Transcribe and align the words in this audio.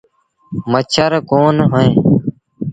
مڇر 0.71 1.11
ڪوند 1.29 1.57
هوئيݩ۔ 1.71 1.95